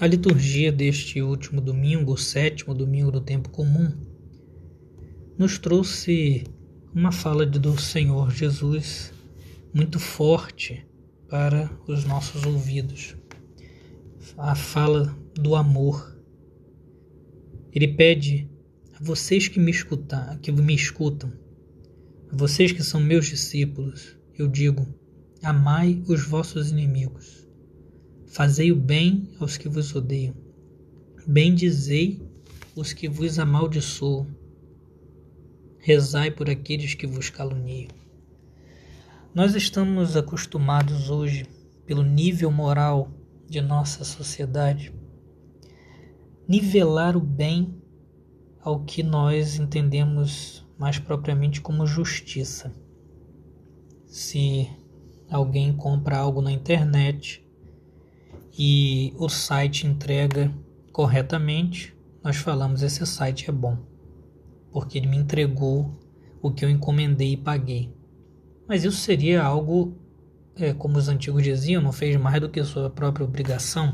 A 0.00 0.08
liturgia 0.08 0.72
deste 0.72 1.22
último 1.22 1.60
domingo, 1.60 2.14
o 2.14 2.18
sétimo 2.18 2.74
domingo 2.74 3.12
do 3.12 3.20
tempo 3.20 3.48
comum, 3.48 3.92
nos 5.38 5.56
trouxe 5.56 6.42
uma 6.92 7.12
fala 7.12 7.46
do 7.46 7.80
Senhor 7.80 8.32
Jesus 8.32 9.12
muito 9.72 10.00
forte 10.00 10.84
para 11.28 11.70
os 11.86 12.04
nossos 12.04 12.44
ouvidos. 12.44 13.14
A 14.36 14.56
fala 14.56 15.16
do 15.32 15.54
amor. 15.54 16.20
Ele 17.72 17.86
pede 17.86 18.50
a 18.94 18.98
vocês 19.00 19.46
que 19.46 19.60
me 19.60 19.70
escutam, 19.70 20.36
que 20.38 20.50
me 20.50 20.74
escutam, 20.74 21.32
a 22.32 22.36
vocês 22.36 22.72
que 22.72 22.82
são 22.82 23.00
meus 23.00 23.26
discípulos, 23.26 24.18
eu 24.36 24.48
digo: 24.48 24.88
amai 25.40 26.02
os 26.08 26.26
vossos 26.26 26.72
inimigos 26.72 27.43
Fazei 28.34 28.72
o 28.72 28.76
bem 28.76 29.30
aos 29.38 29.56
que 29.56 29.68
vos 29.68 29.94
odeiam. 29.94 30.34
Bendizei 31.24 32.20
os 32.74 32.92
que 32.92 33.08
vos 33.08 33.38
amaldiçoam. 33.38 34.26
Rezai 35.78 36.32
por 36.32 36.50
aqueles 36.50 36.94
que 36.94 37.06
vos 37.06 37.30
caluniam. 37.30 37.92
Nós 39.32 39.54
estamos 39.54 40.16
acostumados 40.16 41.10
hoje, 41.10 41.46
pelo 41.86 42.02
nível 42.02 42.50
moral 42.50 43.08
de 43.48 43.60
nossa 43.60 44.02
sociedade, 44.02 44.92
nivelar 46.48 47.16
o 47.16 47.20
bem 47.20 47.80
ao 48.60 48.82
que 48.82 49.04
nós 49.04 49.60
entendemos 49.60 50.66
mais 50.76 50.98
propriamente 50.98 51.60
como 51.60 51.86
justiça. 51.86 52.74
Se 54.06 54.68
alguém 55.30 55.72
compra 55.72 56.18
algo 56.18 56.42
na 56.42 56.50
internet, 56.50 57.43
e 58.56 59.12
o 59.16 59.28
site 59.28 59.86
entrega 59.86 60.52
corretamente, 60.92 61.94
nós 62.22 62.36
falamos 62.36 62.82
esse 62.82 63.04
site 63.04 63.50
é 63.50 63.52
bom, 63.52 63.76
porque 64.72 64.98
ele 64.98 65.08
me 65.08 65.16
entregou 65.16 65.98
o 66.40 66.50
que 66.50 66.64
eu 66.64 66.70
encomendei 66.70 67.32
e 67.32 67.36
paguei. 67.36 67.92
Mas 68.68 68.84
isso 68.84 68.98
seria 68.98 69.42
algo, 69.42 69.96
é, 70.56 70.72
como 70.72 70.96
os 70.96 71.08
antigos 71.08 71.42
diziam, 71.42 71.82
não 71.82 71.92
fez 71.92 72.16
mais 72.16 72.40
do 72.40 72.48
que 72.48 72.62
sua 72.64 72.88
própria 72.88 73.24
obrigação. 73.24 73.92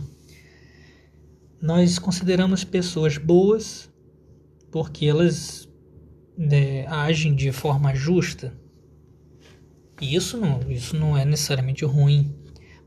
Nós 1.61 1.99
consideramos 1.99 2.63
pessoas 2.63 3.19
boas 3.19 3.91
porque 4.71 5.07
elas 5.07 5.69
é, 6.39 6.87
agem 6.87 7.35
de 7.35 7.51
forma 7.53 7.95
justa. 7.95 8.53
E 10.01 10.15
isso 10.15 10.37
não, 10.39 10.61
isso 10.71 10.97
não 10.97 11.17
é 11.17 11.25
necessariamente 11.25 11.85
ruim. 11.85 12.35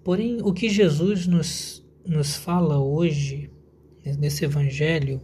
Porém, 0.03 0.41
o 0.41 0.51
que 0.51 0.67
Jesus 0.67 1.25
nos, 1.25 1.85
nos 2.05 2.35
fala 2.35 2.77
hoje, 2.77 3.49
nesse 4.19 4.43
Evangelho, 4.43 5.21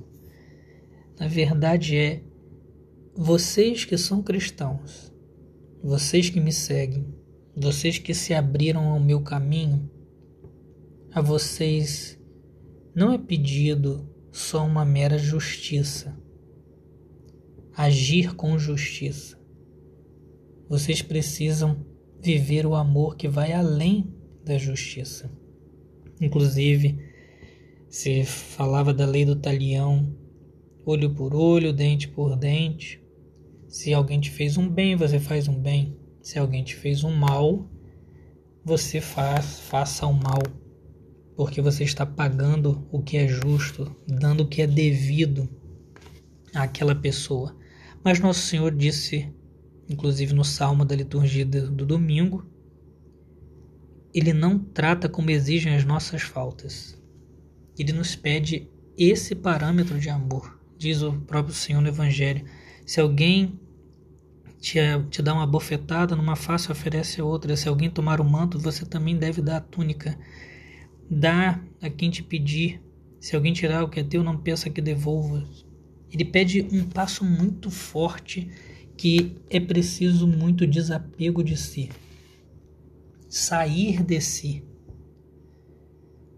na 1.20 1.28
verdade 1.28 1.98
é: 1.98 2.24
vocês 3.14 3.84
que 3.84 3.98
são 3.98 4.24
cristãos, 4.24 5.14
vocês 5.84 6.30
que 6.30 6.40
me 6.40 6.54
seguem, 6.54 7.14
vocês 7.56 7.98
que 7.98 8.14
se 8.14 8.34
abriram 8.34 8.88
ao 8.88 9.00
meu 9.02 9.22
caminho, 9.22 9.92
a 11.12 11.22
vocês 11.22 12.18
não 12.96 13.12
é 13.12 13.18
pedido 13.18 14.10
só 14.32 14.66
uma 14.66 14.86
mera 14.86 15.18
justiça, 15.18 16.18
agir 17.76 18.34
com 18.34 18.58
justiça. 18.58 19.38
Vocês 20.70 21.02
precisam 21.02 21.86
viver 22.22 22.66
o 22.66 22.76
amor 22.76 23.18
que 23.18 23.28
vai 23.28 23.52
além 23.52 24.19
da 24.50 24.58
justiça. 24.58 25.32
Inclusive, 26.20 26.98
se 27.88 28.26
falava 28.26 28.92
da 28.92 29.06
lei 29.06 29.24
do 29.24 29.36
talião, 29.36 30.12
olho 30.84 31.14
por 31.14 31.36
olho, 31.36 31.72
dente 31.72 32.08
por 32.08 32.36
dente. 32.36 33.00
Se 33.68 33.94
alguém 33.94 34.20
te 34.20 34.32
fez 34.32 34.58
um 34.58 34.68
bem, 34.68 34.96
você 34.96 35.20
faz 35.20 35.48
um 35.48 35.54
bem. 35.60 35.96
Se 36.22 36.40
alguém 36.40 36.64
te 36.64 36.76
fez 36.76 37.04
um 37.04 37.16
mal, 37.16 37.70
você 38.66 39.00
faz, 39.00 39.60
faça 39.60 40.08
o 40.08 40.14
mal, 40.14 40.42
porque 41.36 41.62
você 41.62 41.84
está 41.84 42.06
pagando 42.06 42.88
o 42.92 43.04
que 43.04 43.18
é 43.18 43.28
justo, 43.28 43.96
dando 44.08 44.42
o 44.42 44.48
que 44.48 44.64
é 44.64 44.68
devido 44.68 45.48
àquela 46.56 46.96
pessoa. 46.96 47.56
Mas 48.04 48.20
Nosso 48.20 48.42
Senhor 48.42 48.74
disse, 48.76 49.32
inclusive 49.88 50.34
no 50.34 50.44
salmo 50.44 50.84
da 50.84 50.96
liturgia 50.96 51.46
do 51.46 51.86
domingo, 51.86 52.46
ele 54.14 54.34
não 54.34 54.58
trata 54.58 55.08
como 55.08 55.30
exigem 55.30 55.76
as 55.76 55.86
nossas 55.86 56.22
faltas. 56.22 57.00
Ele 57.78 57.94
nos 57.94 58.16
pede 58.16 58.68
esse 58.98 59.36
parâmetro 59.36 60.00
de 60.00 60.10
amor. 60.10 60.60
Diz 60.78 61.02
o 61.02 61.14
próprio 61.14 61.54
Senhor 61.54 61.82
no 61.82 61.88
Evangelho. 61.88 62.46
Se 62.86 63.00
alguém 63.00 63.60
te, 64.60 64.80
te 65.10 65.22
dá 65.22 65.34
uma 65.34 65.46
bofetada 65.46 66.16
numa 66.16 66.36
face, 66.36 66.72
oferece 66.72 67.22
a 67.22 67.26
outra. 67.26 67.56
Se 67.56 67.70
alguém 67.70 67.90
tomar 67.90 68.20
o 68.20 68.26
manto, 68.26 68.58
você 68.58 68.86
também 68.86 69.16
deve 69.16 69.42
dar 69.42 69.58
a 69.58 69.62
túnica. 69.62 70.18
Dá 71.10 71.62
a 71.82 71.90
quem 71.90 72.10
te 72.10 72.24
pedir. 72.24 72.82
Se 73.20 73.36
alguém 73.36 73.54
tirar 73.54 73.84
o 73.84 73.90
que 73.90 74.00
é 74.00 74.04
teu, 74.04 74.24
não 74.24 74.38
pensa 74.38 74.70
que 74.70 74.82
devolva. 74.82 75.48
Ele 76.12 76.26
pede 76.26 76.68
um 76.72 76.86
passo 76.86 77.24
muito 77.24 77.70
forte 77.70 78.50
que 78.98 79.36
é 79.50 79.60
preciso 79.60 80.28
muito 80.28 80.66
desapego 80.66 81.44
de 81.44 81.56
si 81.56 81.90
sair 83.30 84.04
de 84.04 84.20
si, 84.20 84.66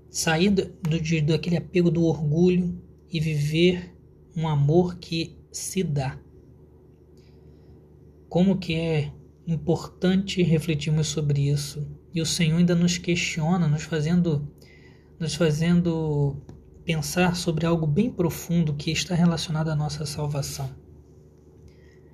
sair 0.09 0.50
do, 0.50 0.66
do, 0.66 1.22
daquele 1.25 1.56
apego 1.56 1.90
do 1.90 2.03
orgulho 2.03 2.79
e 3.09 3.19
viver 3.19 3.96
um 4.35 4.47
amor 4.47 4.97
que 4.97 5.38
se 5.52 5.84
dá. 5.84 6.19
Como 8.28 8.57
que 8.57 8.75
é 8.75 9.13
importante 9.47 10.44
refletirmos 10.44 11.07
sobre 11.07 11.50
isso 11.50 11.88
e 12.13 12.22
o 12.22 12.25
Senhor 12.25 12.57
ainda 12.57 12.75
nos 12.75 12.97
questiona, 12.97 13.68
nos 13.68 13.84
fazendo, 13.84 14.47
nos 15.18 15.35
fazendo 15.35 16.41
pensar 16.84 17.35
sobre 17.35 17.66
algo 17.66 17.88
bem 17.88 18.12
profundo 18.12 18.73
que 18.73 18.91
está 18.91 19.16
relacionado 19.16 19.69
à 19.69 19.75
nossa 19.75 20.06
salvação. 20.06 20.69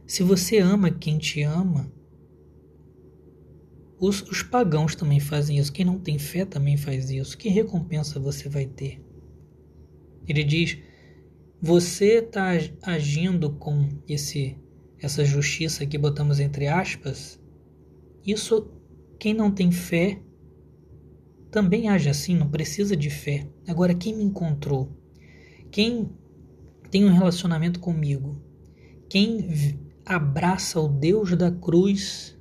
Se 0.06 0.24
você 0.24 0.60
ama 0.60 0.92
quem 0.92 1.18
te 1.18 1.42
ama, 1.42 1.92
os, 4.00 4.22
os 4.24 4.44
pagãos 4.44 4.96
também 4.96 5.20
fazem 5.20 5.58
isso. 5.58 5.74
Quem 5.74 5.86
não 5.86 6.00
tem 6.00 6.20
fé 6.20 6.46
também 6.46 6.78
faz 6.78 7.10
isso. 7.10 7.38
Que 7.38 7.50
recompensa 7.50 8.20
você 8.20 8.48
vai 8.48 8.66
ter? 8.66 9.02
Ele 10.28 10.44
diz: 10.44 10.78
você 11.62 12.20
está 12.20 12.52
agindo 12.84 13.52
com 13.54 13.90
esse 14.08 14.58
essa 15.00 15.24
justiça 15.24 15.86
que 15.86 15.98
botamos 15.98 16.40
entre 16.40 16.68
aspas. 16.68 17.40
Isso 18.26 18.72
quem 19.20 19.34
não 19.34 19.52
tem 19.52 19.72
fé 19.72 20.22
também 21.50 21.88
age 21.88 22.10
assim, 22.10 22.36
não 22.36 22.50
precisa 22.50 22.96
de 22.96 23.10
fé. 23.10 23.48
Agora 23.68 23.96
quem 23.96 24.16
me 24.16 24.24
encontrou, 24.24 24.92
quem 25.72 26.10
tem 26.92 27.06
um 27.06 27.14
relacionamento 27.14 27.80
comigo, 27.80 28.42
quem 29.10 29.80
abraça 30.06 30.80
o 30.80 30.88
Deus 30.88 31.36
da 31.36 31.52
cruz 31.52 32.37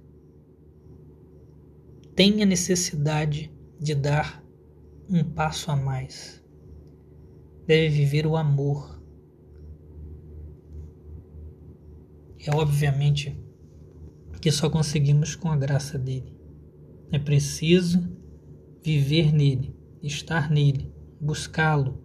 tem 2.17 2.43
a 2.43 2.47
necessidade 2.47 3.53
de 3.79 3.95
dar 3.95 4.43
um 5.07 5.23
passo 5.23 5.71
a 5.71 5.77
mais. 5.77 6.43
Deve 7.67 7.91
viver 7.91 8.27
o 8.27 8.39
amor. 8.39 8.99
É 12.39 12.51
obviamente 12.57 13.39
que 14.41 14.51
só 14.51 14.71
conseguimos 14.71 15.37
com 15.37 15.51
a 15.51 15.57
graça 15.57 15.99
dele. 15.99 16.35
É 17.13 17.19
preciso 17.19 18.09
viver 18.83 19.31
nele, 19.31 19.77
estar 20.03 20.51
nele, 20.51 20.91
buscá-lo. 21.21 22.03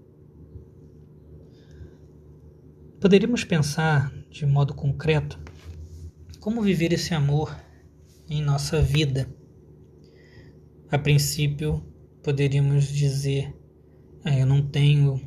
Poderíamos 3.00 3.46
pensar 3.46 4.12
de 4.30 4.46
modo 4.46 4.74
concreto 4.74 5.40
como 6.42 6.62
viver 6.62 6.92
esse 6.92 7.14
amor 7.14 7.56
em 8.30 8.42
nossa 8.42 8.82
vida 8.82 9.41
a 10.92 11.00
princípio, 11.00 11.82
poderíamos 12.22 12.88
dizer: 12.88 13.56
ah, 14.26 14.38
eu 14.38 14.46
não 14.46 14.62
tenho 14.62 15.22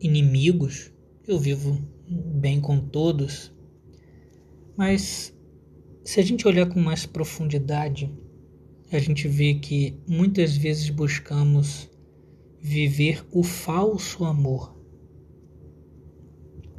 inimigos, 0.00 0.92
eu 1.26 1.38
vivo 1.38 1.80
bem 2.08 2.60
com 2.60 2.80
todos. 2.80 3.52
Mas 4.76 5.32
se 6.04 6.18
a 6.18 6.22
gente 6.24 6.46
olhar 6.48 6.66
com 6.66 6.80
mais 6.80 7.06
profundidade, 7.06 8.12
a 8.90 8.98
gente 8.98 9.28
vê 9.28 9.54
que 9.54 9.96
muitas 10.08 10.56
vezes 10.56 10.90
buscamos 10.90 11.88
viver 12.60 13.24
o 13.30 13.44
falso 13.44 14.24
amor, 14.24 14.76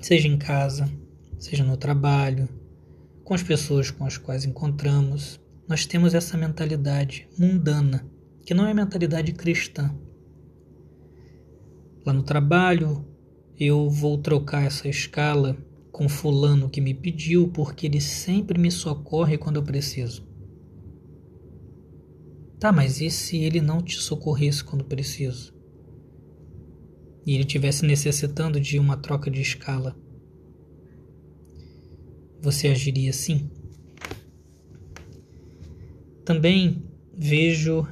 seja 0.02 0.28
em 0.28 0.38
casa, 0.38 0.92
seja 1.40 1.64
no 1.64 1.78
trabalho, 1.78 2.50
com 3.24 3.34
as 3.34 3.42
pessoas 3.42 3.90
com 3.90 4.06
as 4.06 4.18
quais 4.18 4.44
encontramos, 4.44 5.40
nós 5.68 5.86
temos 5.86 6.14
essa 6.14 6.38
mentalidade 6.38 7.28
mundana, 7.38 8.06
que 8.46 8.54
não 8.54 8.68
é 8.68 8.74
mentalidade 8.74 9.34
cristã. 9.34 9.94
lá 12.06 12.14
no 12.14 12.22
trabalho, 12.22 13.04
eu 13.60 13.90
vou 13.90 14.18
trocar 14.20 14.64
essa 14.64 14.88
escala 14.88 15.58
com 15.92 16.08
fulano 16.08 16.70
que 16.70 16.80
me 16.80 16.94
pediu 16.94 17.48
porque 17.48 17.88
ele 17.88 18.00
sempre 18.00 18.60
me 18.60 18.70
socorre 18.70 19.40
quando 19.40 19.56
eu 19.56 19.64
preciso. 19.64 20.28
Tá, 22.60 22.72
mas 22.72 23.02
e 23.02 23.10
se 23.10 23.38
ele 23.38 23.60
não 23.60 23.82
te 23.82 23.96
socorresse 23.96 24.64
quando 24.64 24.86
preciso? 24.86 25.54
E 27.26 27.34
ele 27.34 27.44
tivesse 27.44 27.86
necessitando 27.86 28.60
de 28.60 28.78
uma 28.78 28.98
troca 28.98 29.32
de 29.32 29.42
escala? 29.42 29.96
Você 32.40 32.68
agiria 32.68 33.10
assim? 33.10 33.50
Também 36.26 36.84
vejo 37.18 37.88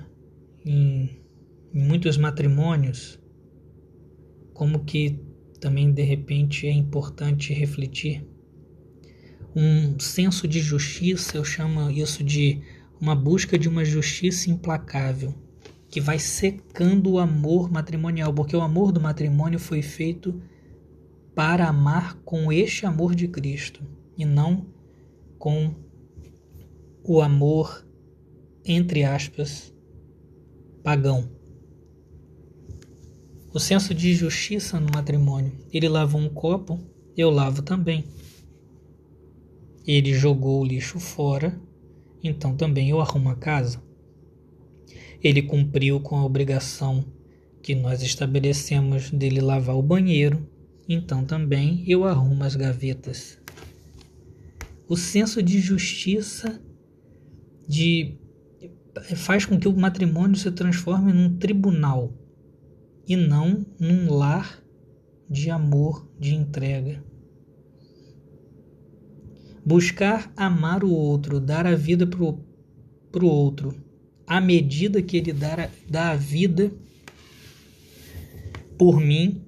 em, 0.65 1.21
em 1.73 1.87
muitos 1.87 2.17
matrimônios 2.17 3.19
como 4.53 4.83
que 4.83 5.19
também 5.59 5.93
de 5.93 6.03
repente 6.03 6.67
é 6.67 6.71
importante 6.71 7.53
refletir 7.53 8.27
um 9.55 9.99
senso 9.99 10.47
de 10.47 10.59
justiça, 10.59 11.37
eu 11.37 11.45
chamo 11.45 11.89
isso 11.91 12.23
de 12.23 12.61
uma 12.99 13.15
busca 13.15 13.57
de 13.57 13.69
uma 13.69 13.85
justiça 13.85 14.49
implacável, 14.49 15.33
que 15.89 16.01
vai 16.01 16.17
secando 16.17 17.11
o 17.11 17.19
amor 17.19 17.71
matrimonial, 17.71 18.33
porque 18.33 18.55
o 18.55 18.61
amor 18.61 18.91
do 18.91 18.99
matrimônio 18.99 19.59
foi 19.59 19.81
feito 19.81 20.41
para 21.35 21.67
amar 21.67 22.15
com 22.25 22.51
este 22.51 22.85
amor 22.85 23.13
de 23.13 23.27
Cristo 23.27 23.83
e 24.17 24.25
não 24.25 24.65
com 25.37 25.75
o 27.03 27.21
amor, 27.21 27.85
entre 28.65 29.03
aspas, 29.03 29.73
pagão. 30.83 31.29
O 33.53 33.59
senso 33.59 33.93
de 33.93 34.13
justiça 34.13 34.79
no 34.79 34.91
matrimônio. 34.93 35.51
Ele 35.71 35.87
lavou 35.87 36.19
um 36.19 36.29
copo, 36.29 36.79
eu 37.15 37.29
lavo 37.29 37.61
também. 37.61 38.05
Ele 39.85 40.13
jogou 40.13 40.61
o 40.61 40.65
lixo 40.65 40.99
fora, 40.99 41.61
então 42.23 42.55
também 42.55 42.89
eu 42.89 42.99
arrumo 43.01 43.29
a 43.29 43.35
casa. 43.35 43.83
Ele 45.21 45.41
cumpriu 45.41 45.99
com 45.99 46.15
a 46.15 46.25
obrigação 46.25 47.05
que 47.61 47.75
nós 47.75 48.01
estabelecemos 48.01 49.11
dele 49.11 49.39
lavar 49.39 49.75
o 49.75 49.81
banheiro, 49.81 50.49
então 50.87 51.23
também 51.23 51.83
eu 51.87 52.05
arrumo 52.05 52.43
as 52.43 52.55
gavetas. 52.55 53.39
O 54.87 54.97
senso 54.97 55.41
de 55.41 55.59
justiça 55.59 56.61
de 57.67 58.17
faz 59.15 59.45
com 59.45 59.59
que 59.59 59.67
o 59.67 59.75
matrimônio 59.75 60.35
se 60.35 60.51
transforme 60.51 61.11
num 61.11 61.37
tribunal 61.37 62.13
e 63.07 63.15
não 63.15 63.65
num 63.79 64.11
lar 64.13 64.63
de 65.29 65.49
amor, 65.49 66.07
de 66.19 66.35
entrega. 66.35 67.03
Buscar 69.65 70.31
amar 70.35 70.83
o 70.83 70.91
outro, 70.91 71.39
dar 71.39 71.65
a 71.65 71.75
vida 71.75 72.05
para 72.05 73.25
o 73.25 73.27
outro, 73.27 73.73
à 74.27 74.39
medida 74.39 75.01
que 75.01 75.17
ele 75.17 75.33
dá, 75.33 75.69
dá 75.89 76.11
a 76.11 76.15
vida 76.15 76.71
por 78.77 78.99
mim, 78.99 79.45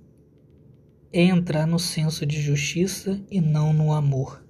é 1.12 1.24
entrar 1.24 1.66
no 1.66 1.80
senso 1.80 2.26
de 2.26 2.42
justiça 2.42 3.22
e 3.30 3.40
não 3.40 3.74
no 3.74 3.94
amor. 3.94 4.44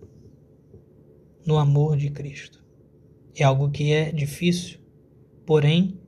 No 1.45 1.57
amor 1.57 1.97
de 1.97 2.09
Cristo. 2.09 2.63
É 3.35 3.43
algo 3.43 3.69
que 3.69 3.91
é 3.91 4.11
difícil, 4.11 4.79
porém, 5.45 5.99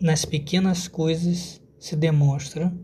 nas 0.00 0.24
pequenas 0.24 0.88
coisas 0.88 1.62
se 1.78 1.94
demonstra 1.94 2.76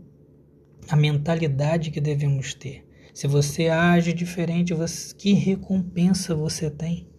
a 0.89 0.95
mentalidade 0.95 1.91
que 1.91 2.01
devemos 2.01 2.53
ter. 2.53 2.87
Se 3.13 3.27
você 3.27 3.67
age 3.67 4.13
diferente, 4.13 4.73
você, 4.73 5.13
que 5.15 5.33
recompensa 5.33 6.33
você 6.33 6.69
tem? 6.69 7.09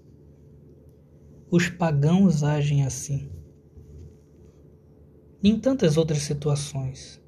Os 1.51 1.69
pagãos 1.69 2.43
agem 2.43 2.85
assim. 2.85 3.31
Em 5.45 5.59
tantas 5.59 5.97
outras 5.97 6.23
situações, 6.23 7.21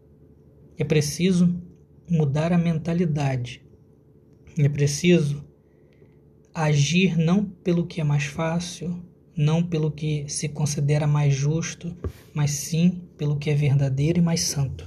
é 0.79 0.85
preciso 0.85 1.61
mudar 2.09 2.53
a 2.53 2.59
mentalidade. 2.59 3.65
É 4.59 4.69
preciso 4.69 5.45
agir 6.55 7.19
não 7.19 7.45
pelo 7.45 7.87
que 7.87 8.01
é 8.01 8.05
mais 8.05 8.25
fácil, 8.25 9.05
não 9.37 9.63
pelo 9.63 9.91
que 9.91 10.29
se 10.29 10.49
considera 10.49 11.07
mais 11.07 11.35
justo, 11.35 11.97
mas 12.33 12.53
sim 12.53 13.03
pelo 13.17 13.37
que 13.37 13.51
é 13.51 13.55
verdadeiro 13.55 14.19
e 14.19 14.23
mais 14.23 14.43
santo. 14.43 14.85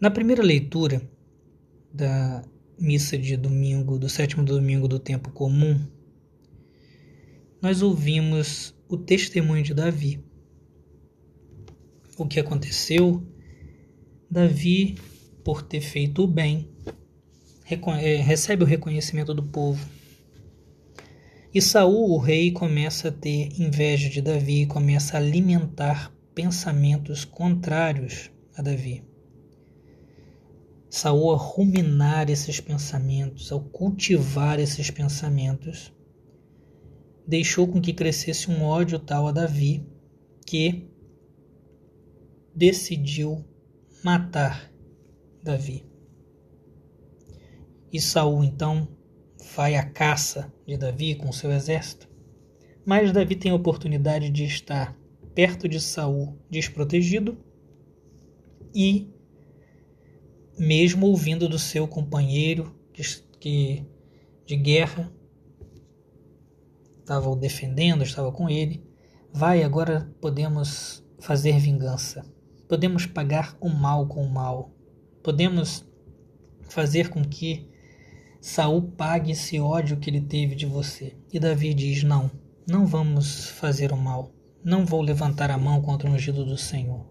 Na 0.00 0.10
primeira 0.10 0.42
leitura 0.42 1.00
da 1.92 2.44
missa 2.78 3.16
de 3.16 3.36
domingo, 3.36 3.98
do 3.98 4.08
sétimo 4.08 4.44
domingo 4.44 4.88
do 4.88 4.98
tempo 4.98 5.30
comum, 5.30 5.80
nós 7.60 7.80
ouvimos 7.82 8.74
o 8.88 8.96
testemunho 8.96 9.62
de 9.62 9.72
Davi. 9.72 10.20
O 12.18 12.26
que 12.26 12.40
aconteceu? 12.40 13.22
Davi, 14.28 14.96
por 15.44 15.62
ter 15.62 15.80
feito 15.80 16.24
o 16.24 16.26
bem, 16.26 16.71
recebe 17.74 18.64
o 18.64 18.66
reconhecimento 18.66 19.34
do 19.34 19.42
povo. 19.42 19.86
E 21.54 21.60
Saul, 21.60 22.12
o 22.12 22.18
rei, 22.18 22.50
começa 22.50 23.08
a 23.08 23.12
ter 23.12 23.60
inveja 23.60 24.08
de 24.08 24.22
Davi, 24.22 24.64
começa 24.64 25.16
a 25.16 25.20
alimentar 25.20 26.10
pensamentos 26.34 27.24
contrários 27.26 28.30
a 28.56 28.62
Davi. 28.62 29.04
Saul, 30.88 31.30
ao 31.30 31.36
ruminar 31.36 32.30
esses 32.30 32.58
pensamentos, 32.58 33.52
ao 33.52 33.60
cultivar 33.60 34.58
esses 34.58 34.90
pensamentos, 34.90 35.92
deixou 37.26 37.68
com 37.68 37.80
que 37.80 37.92
crescesse 37.92 38.50
um 38.50 38.62
ódio 38.62 38.98
tal 38.98 39.26
a 39.26 39.32
Davi 39.32 39.86
que 40.46 40.90
decidiu 42.54 43.44
matar 44.02 44.70
Davi. 45.42 45.91
E 47.92 48.00
Saul 48.00 48.42
então 48.42 48.88
vai 49.54 49.76
à 49.76 49.84
caça 49.84 50.52
de 50.66 50.76
Davi 50.76 51.14
com 51.14 51.30
seu 51.32 51.52
exército. 51.52 52.08
Mas 52.84 53.12
Davi 53.12 53.36
tem 53.36 53.52
a 53.52 53.56
oportunidade 53.56 54.30
de 54.30 54.44
estar 54.44 54.96
perto 55.34 55.68
de 55.68 55.80
Saul 55.80 56.38
desprotegido 56.50 57.38
e 58.74 59.12
mesmo 60.58 61.06
ouvindo 61.06 61.48
do 61.48 61.58
seu 61.58 61.86
companheiro 61.86 62.74
que 63.40 63.84
de 64.46 64.56
guerra 64.56 65.12
estava 67.00 67.28
o 67.28 67.36
defendendo, 67.36 68.02
estava 68.02 68.30
com 68.30 68.48
ele, 68.48 68.84
vai 69.32 69.62
agora 69.62 70.14
podemos 70.20 71.04
fazer 71.18 71.58
vingança. 71.58 72.24
Podemos 72.68 73.06
pagar 73.06 73.56
o 73.60 73.68
mal 73.68 74.06
com 74.06 74.22
o 74.24 74.30
mal. 74.30 74.72
Podemos 75.22 75.84
fazer 76.68 77.08
com 77.10 77.22
que 77.22 77.71
Saul 78.42 78.82
pague 78.82 79.30
esse 79.30 79.60
ódio 79.60 79.96
que 79.98 80.10
ele 80.10 80.20
teve 80.20 80.56
de 80.56 80.66
você. 80.66 81.14
E 81.32 81.38
Davi 81.38 81.72
diz: 81.72 82.02
Não, 82.02 82.28
não 82.68 82.84
vamos 82.84 83.46
fazer 83.50 83.92
o 83.92 83.96
mal. 83.96 84.34
Não 84.64 84.84
vou 84.84 85.00
levantar 85.00 85.48
a 85.48 85.56
mão 85.56 85.80
contra 85.80 86.10
o 86.10 86.12
ungido 86.12 86.44
do 86.44 86.58
Senhor. 86.58 87.06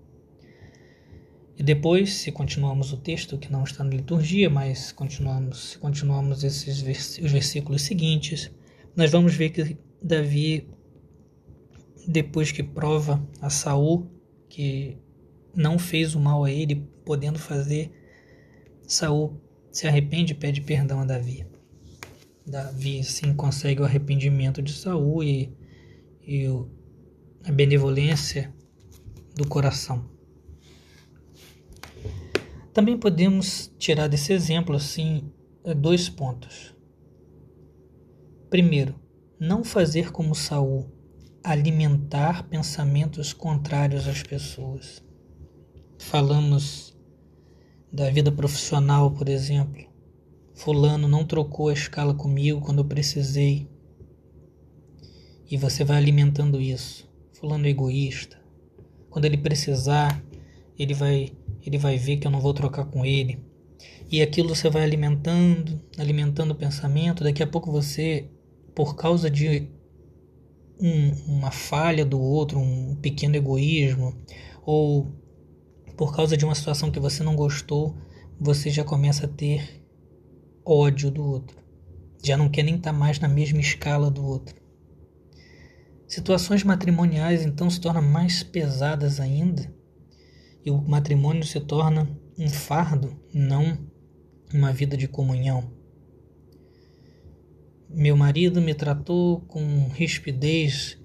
E 1.57 1.63
depois, 1.63 2.15
se 2.15 2.33
continuamos 2.33 2.91
o 2.91 2.97
texto, 2.97 3.37
que 3.37 3.49
não 3.49 3.63
está 3.63 3.81
na 3.81 3.91
liturgia, 3.91 4.49
mas 4.49 4.91
continuamos, 4.91 5.77
continuamos 5.77 6.43
esses 6.43 6.81
vers 6.81 7.17
os 7.23 7.31
versículos 7.31 7.83
seguintes, 7.83 8.51
nós 8.93 9.09
vamos 9.09 9.33
ver 9.33 9.51
que 9.51 9.77
Davi, 10.03 10.67
depois 12.05 12.51
que 12.51 12.61
prova 12.61 13.25
a 13.39 13.49
Saul 13.49 14.11
que 14.49 14.97
não 15.55 15.79
fez 15.79 16.13
o 16.13 16.19
mal 16.19 16.43
a 16.43 16.51
ele, 16.51 16.85
podendo 17.05 17.39
fazer, 17.39 17.89
Saul 18.85 19.39
se 19.71 19.87
arrepende 19.87 20.33
e 20.33 20.35
pede 20.35 20.61
perdão 20.61 20.99
a 20.99 21.05
Davi. 21.05 21.45
Davi 22.45 23.03
sim 23.03 23.33
consegue 23.33 23.81
o 23.81 23.85
arrependimento 23.85 24.61
de 24.61 24.73
Saul 24.73 25.23
e, 25.23 25.55
e 26.21 26.45
a 27.43 27.51
benevolência 27.51 28.53
do 29.35 29.47
coração. 29.47 30.09
Também 32.73 32.97
podemos 32.97 33.73
tirar 33.77 34.07
desse 34.07 34.33
exemplo 34.33 34.75
assim 34.75 35.31
dois 35.77 36.09
pontos. 36.09 36.75
Primeiro, 38.49 38.95
não 39.39 39.63
fazer 39.63 40.11
como 40.11 40.35
Saul, 40.35 40.89
alimentar 41.43 42.47
pensamentos 42.47 43.33
contrários 43.33 44.07
às 44.07 44.23
pessoas. 44.23 45.03
Falamos 45.97 46.90
da 47.91 48.09
vida 48.09 48.31
profissional, 48.31 49.11
por 49.11 49.27
exemplo. 49.27 49.85
Fulano 50.53 51.07
não 51.07 51.25
trocou 51.25 51.69
a 51.69 51.73
escala 51.73 52.13
comigo 52.13 52.61
quando 52.61 52.79
eu 52.79 52.85
precisei. 52.85 53.67
E 55.49 55.57
você 55.57 55.83
vai 55.83 55.97
alimentando 55.97 56.61
isso. 56.61 57.09
Fulano 57.33 57.65
é 57.65 57.69
egoísta. 57.69 58.39
quando 59.09 59.25
ele 59.25 59.37
precisar, 59.37 60.23
ele 60.77 60.93
vai 60.93 61.33
ele 61.63 61.77
vai 61.77 61.97
ver 61.97 62.17
que 62.17 62.25
eu 62.25 62.31
não 62.31 62.39
vou 62.39 62.53
trocar 62.53 62.85
com 62.85 63.05
ele. 63.05 63.39
E 64.09 64.21
aquilo 64.21 64.49
você 64.55 64.69
vai 64.69 64.83
alimentando, 64.83 65.79
alimentando 65.97 66.51
o 66.51 66.55
pensamento, 66.55 67.23
daqui 67.23 67.43
a 67.43 67.47
pouco 67.47 67.71
você, 67.71 68.27
por 68.75 68.95
causa 68.95 69.29
de 69.29 69.67
um, 70.79 71.11
uma 71.27 71.51
falha 71.51 72.03
do 72.03 72.19
outro, 72.19 72.59
um 72.59 72.95
pequeno 72.95 73.35
egoísmo, 73.35 74.15
ou 74.65 75.11
por 76.01 76.15
causa 76.15 76.35
de 76.35 76.43
uma 76.43 76.55
situação 76.55 76.89
que 76.89 76.99
você 76.99 77.21
não 77.21 77.35
gostou, 77.35 77.95
você 78.39 78.71
já 78.71 78.83
começa 78.83 79.27
a 79.27 79.29
ter 79.29 79.85
ódio 80.65 81.11
do 81.11 81.23
outro. 81.23 81.55
Já 82.23 82.35
não 82.35 82.49
quer 82.49 82.63
nem 82.63 82.77
estar 82.77 82.91
tá 82.91 82.97
mais 82.97 83.19
na 83.19 83.27
mesma 83.27 83.61
escala 83.61 84.09
do 84.09 84.25
outro. 84.25 84.55
Situações 86.07 86.63
matrimoniais 86.63 87.45
então 87.45 87.69
se 87.69 87.79
tornam 87.79 88.01
mais 88.01 88.41
pesadas 88.41 89.19
ainda 89.19 89.71
e 90.65 90.71
o 90.71 90.81
matrimônio 90.81 91.43
se 91.43 91.59
torna 91.59 92.09
um 92.35 92.49
fardo, 92.49 93.15
não 93.31 93.77
uma 94.51 94.73
vida 94.73 94.97
de 94.97 95.07
comunhão. 95.07 95.71
Meu 97.87 98.17
marido 98.17 98.59
me 98.59 98.73
tratou 98.73 99.41
com 99.41 99.87
rispidez 99.89 100.99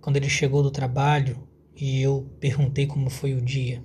quando 0.00 0.16
ele 0.16 0.30
chegou 0.30 0.62
do 0.62 0.70
trabalho 0.70 1.46
e 1.76 2.00
eu 2.00 2.34
perguntei 2.40 2.86
como 2.86 3.10
foi 3.10 3.34
o 3.34 3.42
dia. 3.42 3.84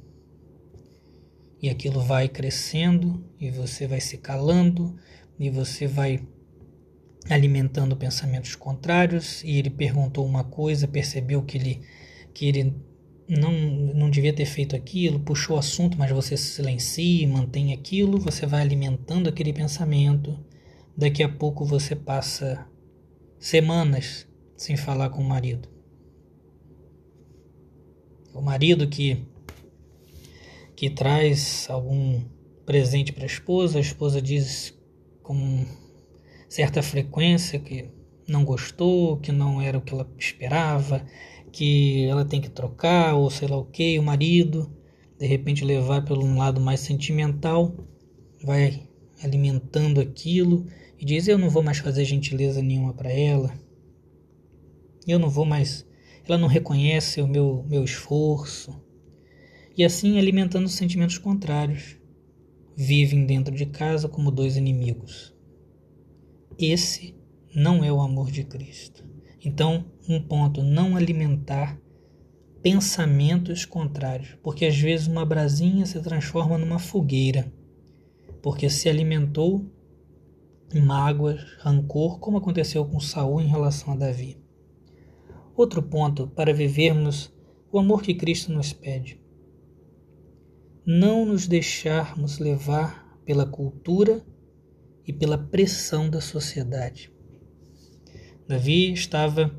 E 1.62 1.70
aquilo 1.70 2.02
vai 2.02 2.30
crescendo 2.30 3.24
e 3.40 3.52
você 3.52 3.86
vai 3.88 4.00
se 4.00 4.18
calando 4.18 4.96
e 5.38 5.50
você 5.50 5.88
vai 5.88 6.26
alimentando 7.30 7.96
pensamentos 7.96 8.56
contrários 8.56 9.44
e 9.44 9.58
ele 9.58 9.70
perguntou 9.70 10.26
uma 10.26 10.44
coisa, 10.44 10.88
percebeu 10.88 11.44
que 11.44 11.58
ele 11.58 11.82
que 12.34 12.46
ele 12.46 12.76
não, 13.28 13.52
não 13.94 14.10
devia 14.10 14.34
ter 14.34 14.46
feito 14.46 14.76
aquilo, 14.76 15.20
puxou 15.20 15.56
o 15.56 15.60
assunto, 15.60 15.98
mas 15.98 16.10
você 16.12 16.36
se 16.36 16.56
silencia 16.56 17.24
e 17.24 17.28
mantém 17.28 17.74
aquilo, 17.74 18.18
você 18.18 18.46
vai 18.46 18.62
alimentando 18.62 19.30
aquele 19.30 19.54
pensamento. 19.54 20.40
Daqui 20.98 21.22
a 21.22 21.30
pouco 21.30 21.64
você 21.64 21.96
passa 21.96 22.66
semanas 23.38 24.28
sem 24.58 24.76
falar 24.76 25.10
com 25.10 25.22
o 25.22 25.28
marido. 25.28 25.70
O 28.34 28.42
marido 28.42 28.88
que 28.88 29.26
que 30.80 30.90
traz 30.90 31.68
algum 31.70 32.24
presente 32.66 33.12
para 33.12 33.24
a 33.24 33.26
esposa, 33.26 33.78
a 33.80 33.82
esposa 33.82 34.22
diz 34.22 34.74
com 35.22 35.66
certa 36.48 36.82
frequência 36.82 37.60
que 37.60 37.90
não 38.26 38.46
gostou, 38.46 39.18
que 39.18 39.30
não 39.30 39.62
era 39.62 39.78
o 39.78 39.82
que 39.82 39.94
ela 39.94 40.10
esperava, 40.18 41.06
que 41.52 42.06
ela 42.06 42.24
tem 42.24 42.40
que 42.40 42.50
trocar 42.50 43.14
ou 43.16 43.30
sei 43.30 43.50
lá 43.50 43.58
o 43.58 43.66
que, 43.66 44.00
o 44.00 44.04
marido, 44.04 44.72
de 45.20 45.28
repente 45.28 45.66
levar 45.66 46.06
pelo 46.06 46.24
um 46.24 46.38
lado 46.38 46.62
mais 46.62 46.80
sentimental, 46.80 47.76
vai 48.42 48.88
alimentando 49.22 50.00
aquilo 50.00 50.66
e 50.98 51.04
diz: 51.04 51.28
Eu 51.28 51.38
não 51.38 51.50
vou 51.50 51.62
mais 51.62 51.80
fazer 51.80 52.06
gentileza 52.06 52.62
nenhuma 52.62 52.94
para 52.94 53.12
ela, 53.12 53.54
eu 55.06 55.20
não 55.20 55.30
vou 55.30 55.44
mais, 55.44 55.86
ela 56.26 56.38
não 56.38 56.48
reconhece 56.48 57.22
o 57.22 57.28
meu, 57.28 57.66
meu 57.68 57.84
esforço, 57.84 58.82
e 59.80 59.86
assim 59.86 60.20
alimentando 60.20 60.68
sentimentos 60.68 61.18
contrários. 61.18 61.98
Vivem 62.76 63.26
dentro 63.26 63.56
de 63.56 63.66
casa 63.66 64.10
como 64.10 64.30
dois 64.30 64.58
inimigos. 64.58 65.34
Esse 66.58 67.16
não 67.56 67.82
é 67.82 67.90
o 67.90 68.02
amor 68.02 68.30
de 68.30 68.44
Cristo. 68.44 69.06
Então, 69.42 69.86
um 70.10 70.22
ponto, 70.22 70.62
não 70.62 70.98
alimentar 70.98 71.80
pensamentos 72.62 73.64
contrários, 73.64 74.38
porque 74.44 74.66
às 74.66 74.78
vezes 74.78 75.08
uma 75.08 75.26
brasinha 75.26 75.86
se 75.86 76.02
transforma 76.02 76.58
numa 76.58 76.78
fogueira, 76.78 77.50
porque 78.44 78.70
se 78.70 78.90
alimentou 78.90 79.66
mágoas, 80.76 81.42
rancor, 81.60 82.20
como 82.20 82.38
aconteceu 82.38 82.84
com 82.84 83.00
Saul 83.00 83.40
em 83.40 83.48
relação 83.48 83.94
a 83.94 83.96
Davi. 83.96 84.38
Outro 85.56 85.82
ponto 85.82 86.28
para 86.28 86.54
vivermos 86.54 87.34
o 87.72 87.80
amor 87.80 88.04
que 88.04 88.14
Cristo 88.14 88.52
nos 88.52 88.74
pede 88.74 89.19
não 90.86 91.26
nos 91.26 91.48
deixarmos 91.48 92.40
levar 92.40 93.20
pela 93.26 93.46
cultura 93.46 94.26
e 95.06 95.14
pela 95.14 95.38
pressão 95.38 96.10
da 96.10 96.22
sociedade. 96.22 97.12
Davi 98.48 98.92
estava 98.92 99.52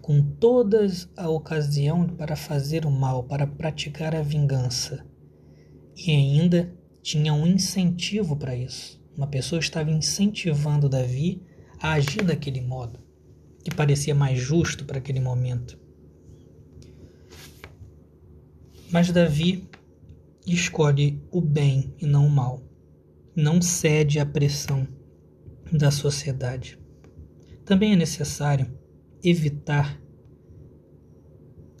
com 0.00 0.22
todas 0.22 1.06
a 1.14 1.28
ocasião 1.28 2.06
para 2.06 2.34
fazer 2.34 2.86
o 2.86 2.90
mal, 2.90 3.24
para 3.24 3.46
praticar 3.46 4.14
a 4.14 4.22
vingança. 4.22 5.04
E 5.94 6.10
ainda 6.10 6.74
tinha 7.02 7.34
um 7.34 7.46
incentivo 7.46 8.34
para 8.34 8.56
isso. 8.56 8.98
Uma 9.14 9.26
pessoa 9.26 9.58
estava 9.58 9.90
incentivando 9.90 10.88
Davi 10.88 11.42
a 11.78 11.92
agir 11.92 12.22
daquele 12.24 12.60
modo, 12.60 13.00
que 13.62 13.74
parecia 13.74 14.14
mais 14.14 14.38
justo 14.38 14.84
para 14.86 14.98
aquele 14.98 15.20
momento. 15.20 15.78
Mas 18.90 19.12
Davi 19.12 19.68
escolhe 20.54 21.22
o 21.30 21.40
bem 21.40 21.94
e 22.00 22.06
não 22.06 22.26
o 22.26 22.30
mal. 22.30 22.62
Não 23.34 23.60
cede 23.62 24.18
à 24.18 24.26
pressão 24.26 24.86
da 25.72 25.90
sociedade. 25.90 26.78
Também 27.64 27.92
é 27.92 27.96
necessário 27.96 28.72
evitar 29.22 30.00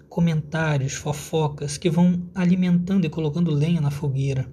comentários, 0.08 0.94
fofocas 0.94 1.78
que 1.78 1.88
vão 1.88 2.28
alimentando 2.34 3.06
e 3.06 3.10
colocando 3.10 3.50
lenha 3.50 3.80
na 3.80 3.90
fogueira 3.90 4.52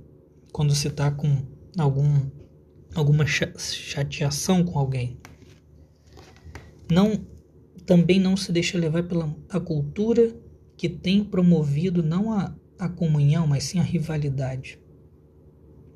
quando 0.52 0.74
se 0.76 0.88
está 0.88 1.12
com 1.12 1.42
algum, 1.78 2.30
alguma 2.94 3.26
chateação 3.26 4.64
com 4.64 4.80
alguém. 4.80 5.18
Não, 6.90 7.26
também 7.86 8.20
não 8.20 8.38
se 8.38 8.52
deixa 8.52 8.78
levar 8.78 9.04
pela 9.04 9.36
a 9.50 9.60
cultura 9.60 10.34
que 10.78 10.88
tem 10.88 11.24
promovido 11.24 12.04
não 12.04 12.32
a 12.32 12.56
a 12.78 12.90
comunhão, 12.90 13.48
mas 13.48 13.64
sim 13.64 13.80
a 13.80 13.84
rivalidade, 13.84 14.80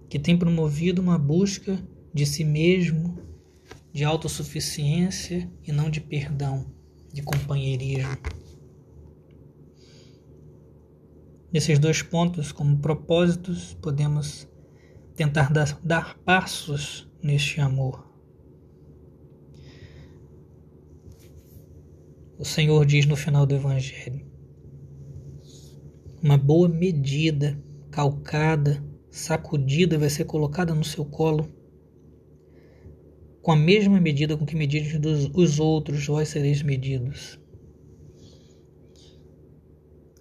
que 0.10 0.18
tem 0.18 0.38
promovido 0.38 1.02
uma 1.02 1.18
busca 1.18 1.82
de 2.14 2.26
si 2.26 2.44
mesmo, 2.44 3.18
de 3.92 4.04
autossuficiência 4.04 5.52
e 5.66 5.72
não 5.72 5.90
de 5.90 6.00
perdão, 6.02 6.74
de 7.14 7.22
companheirismo. 7.22 8.18
Nesses 11.52 11.80
dois 11.80 12.02
pontos, 12.02 12.52
como 12.52 12.78
propósitos, 12.78 13.74
podemos 13.82 14.48
tentar 15.16 15.52
dar, 15.52 15.80
dar 15.84 16.18
passos 16.20 17.12
neste 17.22 17.60
amor. 17.60 18.08
O 22.38 22.46
Senhor 22.46 22.86
diz 22.86 23.06
no 23.06 23.16
final 23.16 23.46
do 23.46 23.56
Evangelho: 23.56 24.29
uma 26.22 26.38
boa 26.38 26.68
medida, 26.68 27.62
calcada, 27.90 28.84
sacudida, 29.10 29.98
vai 29.98 30.10
ser 30.10 30.26
colocada 30.26 30.74
no 30.76 30.84
seu 30.84 31.06
colo. 31.06 31.50
Com 33.42 33.52
a 33.52 33.56
mesma 33.56 34.00
medida 34.00 34.38
com 34.38 34.46
que 34.46 34.56
medides 34.56 35.00
dos, 35.00 35.30
os 35.34 35.60
outros, 35.60 36.06
vós 36.06 36.30
sereis 36.30 36.62
medidos. 36.62 37.40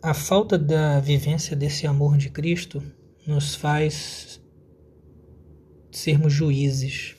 A 0.01 0.15
falta 0.15 0.57
da 0.57 1.01
vivência 1.01 1.57
desse 1.57 1.87
amor 1.87 2.17
de 2.17 2.31
Cristo 2.31 2.81
nos 3.27 3.57
faz 3.57 4.41
sermos 5.91 6.33
juízes. 6.33 7.17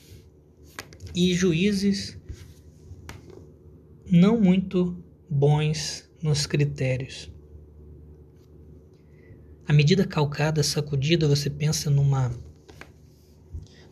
E 1.14 1.34
juízes 1.34 2.18
não 4.10 4.40
muito 4.40 4.96
bons 5.28 6.08
nos 6.22 6.46
critérios. 6.46 7.30
A 9.70 9.72
medida 9.72 10.04
calcada, 10.04 10.64
sacudida, 10.64 11.28
você 11.28 11.48
pensa 11.48 11.88
numa 11.88 12.28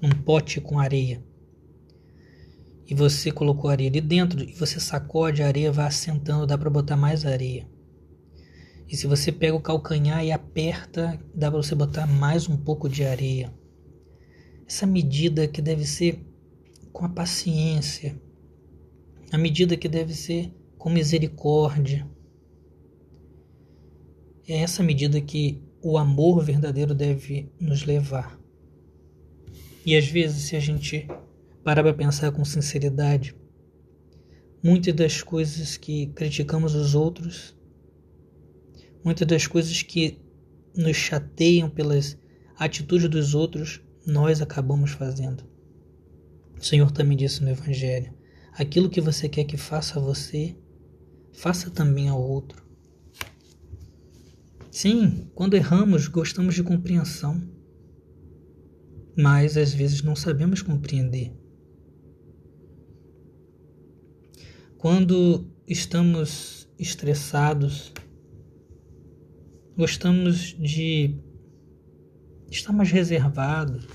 num 0.03 0.11
pote 0.11 0.61
com 0.61 0.77
areia. 0.77 1.23
E 2.85 2.97
você 2.97 3.31
colocou 3.31 3.71
areia 3.71 3.89
ali 3.89 4.01
dentro 4.01 4.43
e 4.43 4.53
você 4.55 4.81
sacode 4.81 5.41
a 5.41 5.47
areia, 5.47 5.71
vai 5.71 5.87
assentando, 5.87 6.49
dá 6.49 6.59
para 6.59 6.69
botar 6.69 6.97
mais 6.97 7.25
areia. 7.25 7.65
E 8.89 8.97
se 8.97 9.07
você 9.07 9.31
pega 9.31 9.55
o 9.55 9.61
calcanhar 9.61 10.25
e 10.25 10.33
aperta, 10.33 11.17
dá 11.33 11.49
para 11.49 11.63
você 11.63 11.77
botar 11.77 12.09
mais 12.09 12.49
um 12.49 12.57
pouco 12.57 12.89
de 12.89 13.05
areia. 13.05 13.55
Essa 14.67 14.85
medida 14.85 15.47
que 15.47 15.63
deve 15.63 15.87
ser 15.87 16.27
com 16.93 17.05
a 17.05 17.09
paciência, 17.09 18.21
a 19.31 19.39
medida 19.39 19.77
que 19.77 19.89
deve 19.89 20.13
ser 20.13 20.53
com 20.77 20.91
misericórdia. 20.91 22.05
É 24.49 24.57
essa 24.57 24.83
medida 24.83 25.21
que 25.21 25.68
o 25.83 25.97
amor 25.97 26.45
verdadeiro 26.45 26.95
deve 26.95 27.51
nos 27.61 27.85
levar. 27.85 28.39
E 29.85 29.97
às 29.97 30.07
vezes, 30.07 30.45
se 30.45 30.57
a 30.57 30.61
gente 30.61 31.07
parar 31.65 31.83
para 31.83 31.95
pensar 31.95 32.33
com 32.33 32.45
sinceridade, 32.45 33.35
muitas 34.63 34.95
das 34.95 35.23
coisas 35.23 35.77
que 35.77 36.09
criticamos 36.09 36.75
os 36.75 36.95
outros, 36.95 37.57
Muitas 39.05 39.27
das 39.27 39.47
coisas 39.47 39.81
que 39.81 40.21
nos 40.77 40.97
chateiam 40.97 41.71
pelas 41.71 42.19
atitudes 42.59 43.09
dos 43.09 43.35
outros, 43.35 43.81
nós 44.05 44.43
acabamos 44.43 44.91
fazendo. 44.91 45.45
O 46.61 46.65
Senhor 46.65 46.91
também 46.91 47.17
disse 47.17 47.43
no 47.43 47.49
Evangelho: 47.49 48.13
aquilo 48.53 48.91
que 48.91 49.01
você 49.01 49.29
quer 49.29 49.45
que 49.45 49.57
faça 49.57 49.99
a 49.99 50.03
você, 50.03 50.57
faça 51.33 51.71
também 51.71 52.09
ao 52.09 52.21
outro. 52.21 52.68
Sim, 54.71 55.31
quando 55.35 55.55
erramos, 55.55 56.09
gostamos 56.09 56.55
de 56.55 56.63
compreensão, 56.63 57.41
mas 59.17 59.57
às 59.57 59.73
vezes 59.73 60.03
não 60.03 60.15
sabemos 60.15 60.61
compreender. 60.61 61.33
Quando 64.77 65.51
estamos 65.67 66.69
estressados, 66.79 67.93
gostamos 69.77 70.55
de 70.59 71.19
estar 72.51 72.73
mais 72.73 72.91
reservados, 72.91 73.89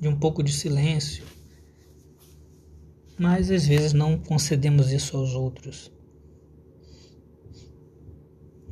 de 0.00 0.08
um 0.08 0.18
pouco 0.18 0.42
de 0.42 0.52
silêncio, 0.52 1.24
mas 3.18 3.50
às 3.50 3.66
vezes 3.66 3.92
não 3.92 4.18
concedemos 4.18 4.90
isso 4.90 5.16
aos 5.16 5.32
outros. 5.34 5.92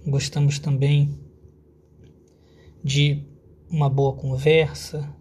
Gostamos 0.06 0.58
também 0.58 1.18
de 2.82 3.22
uma 3.68 3.88
boa 3.90 4.16
conversa, 4.16 5.14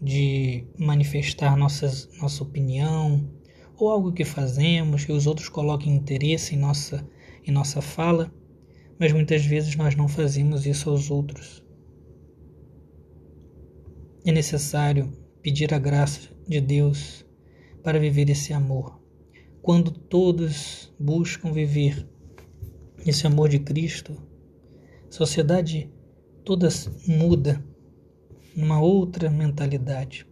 de 0.00 0.64
manifestar 0.78 1.56
nossas, 1.56 2.08
nossa 2.20 2.42
opinião, 2.42 3.28
ou 3.76 3.90
algo 3.90 4.12
que 4.12 4.24
fazemos, 4.24 5.04
que 5.04 5.12
os 5.12 5.26
outros 5.26 5.48
coloquem 5.48 5.94
interesse 5.94 6.54
em 6.54 6.58
nossa, 6.58 7.06
em 7.44 7.50
nossa 7.50 7.82
fala, 7.82 8.32
mas 8.98 9.12
muitas 9.12 9.44
vezes 9.44 9.74
nós 9.74 9.96
não 9.96 10.06
fazemos 10.06 10.66
isso 10.66 10.88
aos 10.88 11.10
outros. 11.10 11.64
É 14.24 14.30
necessário 14.30 15.12
pedir 15.42 15.74
a 15.74 15.78
graça 15.78 16.30
de 16.46 16.60
Deus 16.60 17.26
para 17.82 17.98
viver 17.98 18.30
esse 18.30 18.52
amor. 18.52 19.00
Quando 19.62 19.90
todos 19.90 20.94
buscam 20.98 21.52
viver 21.52 22.06
esse 23.06 23.26
amor 23.26 23.48
de 23.48 23.58
Cristo, 23.58 24.16
a 25.08 25.12
sociedade 25.12 25.90
toda 26.44 26.68
muda 27.06 27.64
numa 28.54 28.80
outra 28.80 29.30
mentalidade. 29.30 30.26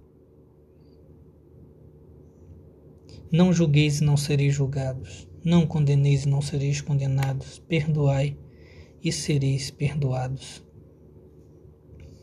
Não 3.30 3.52
julgueis 3.52 4.00
e 4.00 4.04
não 4.04 4.16
sereis 4.16 4.54
julgados. 4.54 5.28
Não 5.44 5.66
condeneis 5.66 6.24
e 6.24 6.28
não 6.28 6.40
sereis 6.40 6.80
condenados. 6.80 7.58
Perdoai 7.58 8.36
e 9.02 9.12
sereis 9.12 9.70
perdoados. 9.70 10.64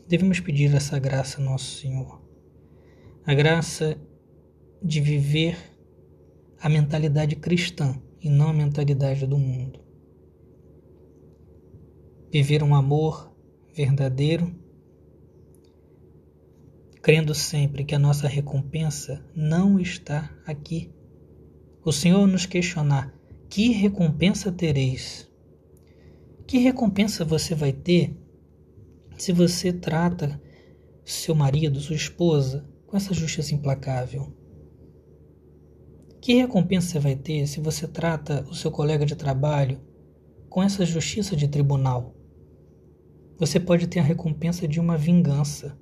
Devemos 0.08 0.40
pedir 0.40 0.74
essa 0.74 0.98
graça 0.98 1.40
nosso 1.40 1.80
Senhor. 1.80 2.20
A 3.24 3.34
graça 3.34 3.96
de 4.82 5.00
viver 5.00 5.56
a 6.60 6.68
mentalidade 6.68 7.36
cristã 7.36 8.00
e 8.20 8.28
não 8.28 8.48
a 8.48 8.52
mentalidade 8.52 9.26
do 9.26 9.38
mundo. 9.38 9.85
Viver 12.30 12.62
um 12.62 12.74
amor 12.74 13.32
verdadeiro, 13.74 14.54
crendo 17.02 17.34
sempre 17.34 17.84
que 17.84 17.94
a 17.94 17.98
nossa 17.98 18.26
recompensa 18.26 19.24
não 19.34 19.78
está 19.78 20.34
aqui 20.44 20.90
o 21.86 21.92
Senhor 21.92 22.26
nos 22.26 22.44
questionar: 22.46 23.14
que 23.48 23.68
recompensa 23.70 24.50
tereis? 24.50 25.30
Que 26.44 26.58
recompensa 26.58 27.24
você 27.24 27.54
vai 27.54 27.72
ter 27.72 28.12
se 29.16 29.32
você 29.32 29.72
trata 29.72 30.42
seu 31.04 31.32
marido, 31.32 31.78
sua 31.78 31.94
esposa, 31.94 32.68
com 32.88 32.96
essa 32.96 33.14
justiça 33.14 33.54
implacável? 33.54 34.32
Que 36.20 36.34
recompensa 36.34 36.88
você 36.88 36.98
vai 36.98 37.14
ter 37.14 37.46
se 37.46 37.60
você 37.60 37.86
trata 37.86 38.44
o 38.50 38.54
seu 38.54 38.72
colega 38.72 39.06
de 39.06 39.14
trabalho 39.14 39.80
com 40.50 40.60
essa 40.60 40.84
justiça 40.84 41.36
de 41.36 41.46
tribunal? 41.46 42.15
Você 43.38 43.60
pode 43.60 43.86
ter 43.86 44.00
a 44.00 44.02
recompensa 44.02 44.66
de 44.66 44.80
uma 44.80 44.96
vingança. 44.96 45.78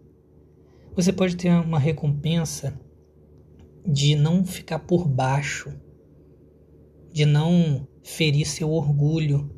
Você 0.94 1.12
pode 1.12 1.36
ter 1.36 1.50
uma 1.50 1.78
recompensa 1.78 2.78
de 3.86 4.16
não 4.16 4.44
ficar 4.44 4.80
por 4.80 5.06
baixo 5.08 5.72
de 7.14 7.24
não 7.24 7.86
ferir 8.02 8.44
seu 8.44 8.72
orgulho. 8.72 9.48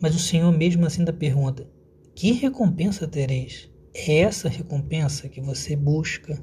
Mas 0.00 0.16
o 0.16 0.18
Senhor 0.18 0.50
mesmo 0.50 0.86
assim 0.86 1.04
da 1.04 1.12
pergunta: 1.12 1.70
que 2.14 2.32
recompensa 2.32 3.06
tereis? 3.06 3.70
É 3.94 4.20
essa 4.20 4.48
recompensa 4.48 5.28
que 5.28 5.42
você 5.42 5.76
busca? 5.76 6.42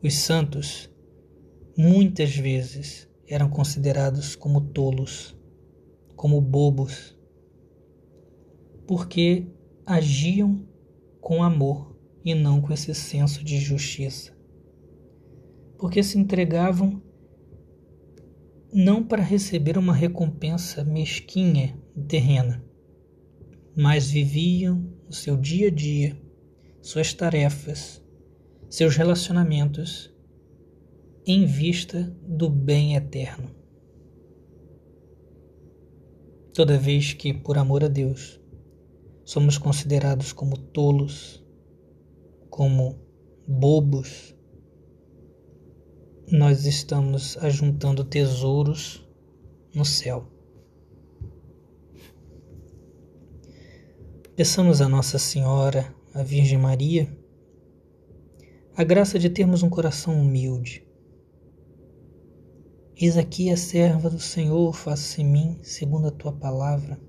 Os 0.00 0.14
santos 0.14 0.88
muitas 1.76 2.36
vezes 2.36 3.08
eram 3.26 3.50
considerados 3.50 4.36
como 4.36 4.60
tolos, 4.60 5.36
como 6.16 6.40
bobos, 6.40 7.18
porque 8.86 9.46
agiam 9.86 10.66
com 11.20 11.42
amor 11.42 11.96
e 12.24 12.34
não 12.34 12.60
com 12.60 12.72
esse 12.72 12.94
senso 12.94 13.44
de 13.44 13.58
justiça 13.58 14.34
porque 15.84 16.02
se 16.02 16.18
entregavam 16.18 17.02
não 18.72 19.04
para 19.04 19.22
receber 19.22 19.76
uma 19.76 19.94
recompensa 19.94 20.82
mesquinha 20.82 21.78
e 21.94 22.00
terrena, 22.00 22.64
mas 23.76 24.10
viviam 24.10 24.90
o 25.06 25.12
seu 25.12 25.36
dia 25.36 25.68
a 25.68 25.70
dia, 25.70 26.20
suas 26.80 27.12
tarefas, 27.12 28.02
seus 28.68 28.96
relacionamentos 28.96 30.10
em 31.26 31.44
vista 31.44 32.02
do 32.26 32.48
bem 32.48 32.96
eterno. 32.96 33.50
Toda 36.54 36.78
vez 36.78 37.12
que, 37.12 37.34
por 37.34 37.58
amor 37.58 37.82
a 37.82 37.88
Deus, 37.88 38.40
somos 39.24 39.58
considerados 39.58 40.32
como 40.32 40.56
tolos, 40.56 41.44
como 42.48 42.96
bobos, 43.44 44.36
nós 46.30 46.64
estamos 46.64 47.36
ajuntando 47.38 48.04
tesouros 48.04 49.04
no 49.74 49.84
céu. 49.84 50.28
Peçamos 54.36 54.80
a 54.80 54.88
Nossa 54.88 55.18
Senhora, 55.18 55.92
a 56.14 56.22
Virgem 56.22 56.58
Maria, 56.58 57.08
a 58.76 58.84
graça 58.84 59.18
de 59.18 59.28
termos 59.28 59.64
um 59.64 59.68
coração 59.68 60.20
humilde. 60.20 60.83
Eis 62.96 63.16
aqui 63.16 63.50
a 63.50 63.56
serva 63.56 64.08
do 64.08 64.20
Senhor, 64.20 64.72
faça 64.72 65.20
em 65.20 65.24
mim 65.24 65.58
segundo 65.62 66.06
a 66.06 66.12
tua 66.12 66.32
palavra. 66.32 67.00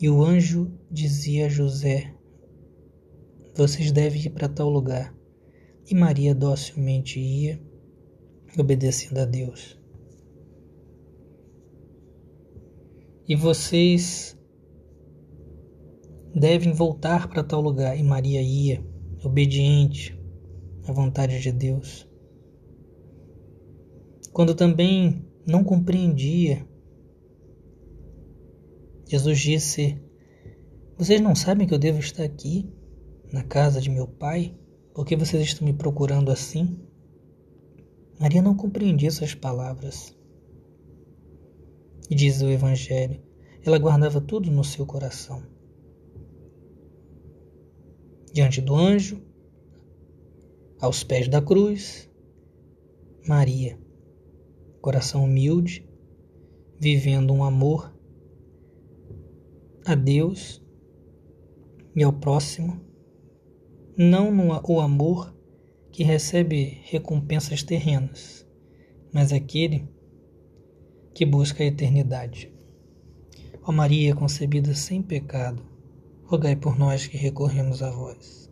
E 0.00 0.08
o 0.08 0.22
anjo 0.22 0.72
dizia 0.90 1.46
a 1.46 1.48
José: 1.50 2.14
Vocês 3.54 3.92
devem 3.92 4.22
ir 4.22 4.30
para 4.30 4.48
tal 4.48 4.70
lugar 4.70 5.14
e 5.88 5.94
Maria 5.94 6.34
docilmente 6.34 7.20
ia, 7.20 7.60
obedecendo 8.58 9.18
a 9.18 9.24
Deus. 9.24 9.78
E 13.28 13.36
vocês 13.36 14.36
devem 16.34 16.72
voltar 16.72 17.28
para 17.28 17.44
tal 17.44 17.60
lugar. 17.60 17.98
E 17.98 18.02
Maria 18.02 18.40
ia, 18.40 18.84
obediente 19.24 20.18
à 20.86 20.92
vontade 20.92 21.40
de 21.40 21.52
Deus. 21.52 22.05
Quando 24.36 24.54
também 24.54 25.24
não 25.46 25.64
compreendia, 25.64 26.68
Jesus 29.08 29.38
disse: 29.38 29.98
Vocês 30.98 31.22
não 31.22 31.34
sabem 31.34 31.66
que 31.66 31.72
eu 31.72 31.78
devo 31.78 32.00
estar 32.00 32.22
aqui, 32.22 32.70
na 33.32 33.42
casa 33.42 33.80
de 33.80 33.88
meu 33.88 34.06
pai? 34.06 34.54
Por 34.94 35.06
que 35.06 35.16
vocês 35.16 35.42
estão 35.42 35.66
me 35.66 35.72
procurando 35.72 36.30
assim? 36.30 36.78
Maria 38.20 38.42
não 38.42 38.54
compreendia 38.54 39.08
essas 39.08 39.34
palavras. 39.34 40.14
E 42.10 42.14
diz 42.14 42.42
o 42.42 42.50
Evangelho, 42.50 43.22
ela 43.64 43.78
guardava 43.78 44.20
tudo 44.20 44.50
no 44.50 44.62
seu 44.62 44.84
coração. 44.84 45.42
Diante 48.34 48.60
do 48.60 48.74
anjo, 48.74 49.18
aos 50.78 51.02
pés 51.02 51.26
da 51.26 51.40
cruz, 51.40 52.10
Maria, 53.26 53.85
coração 54.80 55.24
humilde, 55.24 55.88
vivendo 56.78 57.32
um 57.32 57.42
amor 57.42 57.94
a 59.84 59.94
Deus 59.94 60.62
e 61.94 62.02
ao 62.02 62.12
próximo 62.12 62.86
não 63.96 64.30
no 64.30 64.60
o 64.68 64.80
amor 64.80 65.34
que 65.90 66.04
recebe 66.04 66.82
recompensas 66.84 67.62
terrenas, 67.62 68.46
mas 69.10 69.32
aquele 69.32 69.88
que 71.14 71.24
busca 71.24 71.62
a 71.62 71.66
eternidade. 71.66 72.52
Ó 73.62 73.72
Maria 73.72 74.14
concebida 74.14 74.74
sem 74.74 75.00
pecado, 75.00 75.62
rogai 76.24 76.54
por 76.54 76.78
nós 76.78 77.06
que 77.06 77.16
recorremos 77.16 77.82
a 77.82 77.90
vós. 77.90 78.45